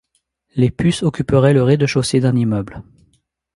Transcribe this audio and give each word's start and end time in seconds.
Les 0.55 0.71
puces 0.71 1.03
occuperaient 1.03 1.53
le 1.53 1.61
rez-de-chaussée 1.61 2.19
d'un 2.19 2.35
immeuble. 2.35 2.81